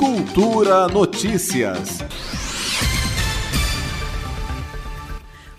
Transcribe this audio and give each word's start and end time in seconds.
Cultura 0.00 0.88
Notícias. 0.88 2.02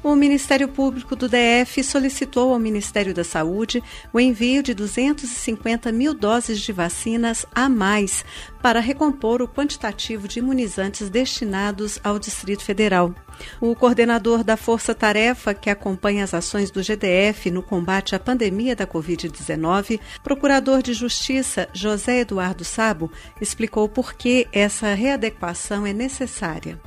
O 0.00 0.14
Ministério 0.14 0.68
Público 0.68 1.16
do 1.16 1.28
DF 1.28 1.82
solicitou 1.82 2.52
ao 2.52 2.58
Ministério 2.58 3.12
da 3.12 3.24
Saúde 3.24 3.82
o 4.12 4.20
envio 4.20 4.62
de 4.62 4.72
250 4.72 5.90
mil 5.90 6.14
doses 6.14 6.60
de 6.60 6.72
vacinas 6.72 7.44
a 7.52 7.68
mais 7.68 8.24
para 8.62 8.78
recompor 8.78 9.42
o 9.42 9.48
quantitativo 9.48 10.28
de 10.28 10.38
imunizantes 10.38 11.10
destinados 11.10 11.98
ao 12.04 12.16
Distrito 12.16 12.62
Federal. 12.62 13.12
O 13.60 13.74
coordenador 13.74 14.44
da 14.44 14.56
Força 14.56 14.94
Tarefa, 14.94 15.52
que 15.52 15.68
acompanha 15.68 16.22
as 16.22 16.32
ações 16.32 16.70
do 16.70 16.80
GDF 16.80 17.50
no 17.50 17.62
combate 17.62 18.14
à 18.14 18.20
pandemia 18.20 18.76
da 18.76 18.86
Covid-19, 18.86 19.98
procurador 20.22 20.80
de 20.80 20.92
Justiça 20.92 21.68
José 21.72 22.20
Eduardo 22.20 22.64
Sabo, 22.64 23.10
explicou 23.40 23.88
por 23.88 24.14
que 24.14 24.46
essa 24.52 24.94
readequação 24.94 25.84
é 25.84 25.92
necessária 25.92 26.80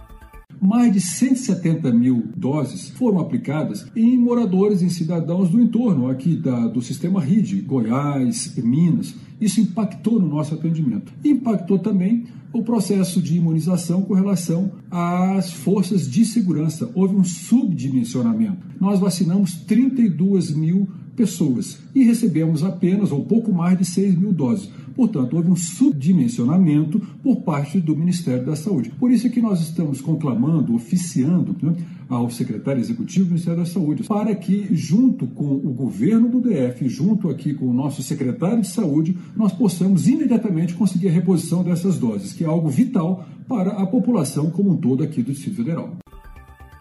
mais 0.61 0.93
de 0.93 1.01
170 1.01 1.91
mil 1.91 2.29
doses 2.37 2.89
foram 2.89 3.19
aplicadas 3.19 3.87
em 3.95 4.15
moradores, 4.15 4.83
em 4.83 4.89
cidadãos 4.89 5.49
do 5.49 5.59
entorno 5.59 6.07
aqui 6.07 6.35
da, 6.35 6.67
do 6.67 6.81
sistema 6.83 7.19
RID, 7.19 7.61
Goiás, 7.61 8.55
Minas. 8.57 9.15
Isso 9.39 9.59
impactou 9.59 10.19
no 10.19 10.27
nosso 10.27 10.53
atendimento. 10.53 11.11
Impactou 11.25 11.79
também 11.79 12.25
o 12.53 12.61
processo 12.61 13.19
de 13.19 13.37
imunização 13.37 14.03
com 14.03 14.13
relação 14.13 14.71
às 14.91 15.51
forças 15.51 16.07
de 16.07 16.23
segurança. 16.25 16.91
Houve 16.93 17.15
um 17.15 17.23
subdimensionamento. 17.23 18.67
Nós 18.79 18.99
vacinamos 18.99 19.55
32 19.55 20.51
mil 20.51 20.87
pessoas 21.15 21.79
e 21.93 22.03
recebemos 22.03 22.63
apenas 22.63 23.11
ou 23.11 23.23
pouco 23.23 23.51
mais 23.51 23.77
de 23.77 23.85
6 23.85 24.17
mil 24.17 24.31
doses. 24.33 24.69
Portanto, 24.95 25.35
houve 25.35 25.49
um 25.49 25.55
subdimensionamento 25.55 26.99
por 27.23 27.41
parte 27.41 27.79
do 27.79 27.95
Ministério 27.95 28.45
da 28.45 28.55
Saúde. 28.55 28.91
Por 28.99 29.11
isso 29.11 29.27
é 29.27 29.29
que 29.29 29.41
nós 29.41 29.61
estamos 29.61 30.01
conclamando, 30.01 30.75
oficiando 30.75 31.55
né, 31.61 31.73
ao 32.09 32.29
secretário 32.29 32.81
executivo 32.81 33.25
do 33.25 33.29
Ministério 33.29 33.59
da 33.59 33.65
Saúde, 33.65 34.03
para 34.03 34.35
que, 34.35 34.67
junto 34.71 35.27
com 35.27 35.45
o 35.45 35.73
governo 35.73 36.27
do 36.27 36.41
DF, 36.41 36.87
junto 36.89 37.29
aqui 37.29 37.53
com 37.53 37.65
o 37.67 37.73
nosso 37.73 38.03
secretário 38.03 38.61
de 38.61 38.67
Saúde, 38.67 39.17
nós 39.35 39.53
possamos 39.53 40.07
imediatamente 40.07 40.73
conseguir 40.73 41.07
a 41.07 41.11
reposição 41.11 41.63
dessas 41.63 41.97
doses, 41.97 42.33
que 42.33 42.43
é 42.43 42.47
algo 42.47 42.69
vital 42.69 43.25
para 43.47 43.71
a 43.71 43.85
população 43.85 44.49
como 44.49 44.71
um 44.71 44.77
todo 44.77 45.03
aqui 45.03 45.23
do 45.23 45.31
Distrito 45.31 45.57
Federal. 45.57 45.97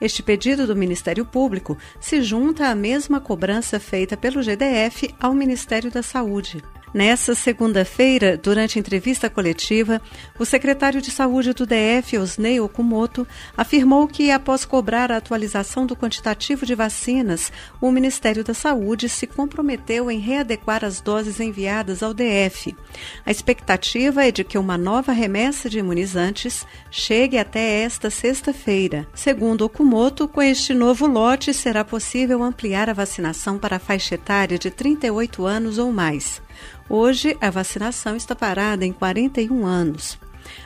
Este 0.01 0.23
pedido 0.23 0.67
do 0.67 0.75
Ministério 0.75 1.27
Público 1.27 1.77
se 2.01 2.23
junta 2.23 2.69
à 2.69 2.75
mesma 2.75 3.21
cobrança 3.21 3.79
feita 3.79 4.17
pelo 4.17 4.43
GDF 4.43 5.15
ao 5.21 5.35
Ministério 5.35 5.91
da 5.91 6.03
Saúde. 6.03 6.63
Nessa 6.93 7.37
segunda-feira, 7.37 8.37
durante 8.37 8.79
entrevista 8.79 9.31
coletiva, 9.31 10.03
o 10.37 10.45
secretário 10.45 11.01
de 11.01 11.11
Saúde 11.11 11.53
do 11.53 11.65
DF, 11.65 12.19
Osnei 12.19 12.59
Okumoto, 12.59 13.25
afirmou 13.57 14.09
que, 14.09 14.33
após 14.33 14.65
cobrar 14.65 15.13
a 15.13 15.19
atualização 15.19 15.87
do 15.87 15.95
quantitativo 15.95 16.67
de 16.67 16.75
vacinas, 16.75 17.53
o 17.81 17.93
Ministério 17.93 18.43
da 18.43 18.55
Saúde 18.55 19.09
se 19.09 19.25
comprometeu 19.29 20.11
em 20.11 20.19
readequar 20.19 20.85
as 20.85 21.01
doses 21.01 21.39
enviadas 21.39 22.03
ao 22.03 22.13
DF. 22.13 22.77
A 23.25 23.31
expectativa 23.31 24.27
é 24.27 24.33
de 24.33 24.43
que 24.43 24.59
uma 24.59 24.77
nova 24.77 25.13
remessa 25.13 25.71
de 25.71 25.79
imunizantes 25.79 26.67
chegue 26.91 27.39
até 27.39 27.83
esta 27.83 28.11
sexta-feira. 28.11 29.07
Segundo 29.15 29.63
Okumoto, 29.63 30.27
com 30.27 30.43
este 30.43 30.75
novo 30.75 31.07
lote 31.07 31.55
será 31.55 31.85
possível 31.85 32.43
ampliar 32.43 32.91
a 32.91 32.95
vacinação 32.95 33.59
para 33.59 33.77
a 33.77 33.81
faixa 33.81 34.17
etária 34.17 34.59
de 34.59 34.73
38 34.73 35.47
anos 35.47 35.79
ou 35.79 35.93
mais. 35.93 36.43
Hoje, 36.89 37.37
a 37.41 37.51
vacinação 37.51 38.17
está 38.17 38.35
parada 38.35 38.85
em 38.85 38.93
41 38.93 39.67
anos. 39.67 40.19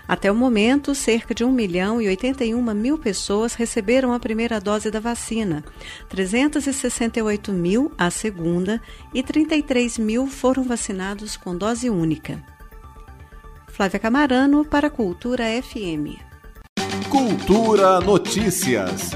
Até 0.06 0.30
o 0.30 0.34
momento, 0.34 0.94
cerca 0.94 1.34
de 1.34 1.44
1 1.44 1.50
milhão 1.50 2.00
e 2.00 2.08
81 2.08 2.74
mil 2.74 2.98
pessoas 2.98 3.54
receberam 3.54 4.12
a 4.12 4.20
primeira 4.20 4.60
dose 4.60 4.90
da 4.90 5.00
vacina, 5.00 5.64
368 6.08 7.52
mil 7.52 7.92
a 7.96 8.10
segunda 8.10 8.80
e 9.12 9.22
33 9.22 9.98
mil 9.98 10.26
foram 10.26 10.64
vacinados 10.64 11.36
com 11.36 11.56
dose 11.56 11.88
única. 11.88 12.42
Flávia 13.68 13.98
Camarano 13.98 14.64
para 14.64 14.88
Cultura 14.88 15.44
FM. 15.62 16.20
Cultura 17.10 18.00
Notícias. 18.00 19.10